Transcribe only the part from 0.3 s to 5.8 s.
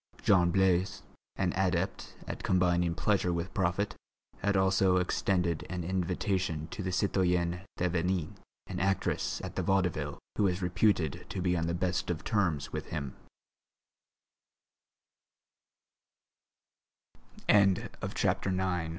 Blaise, an adept at combining pleasure with profit, had also extended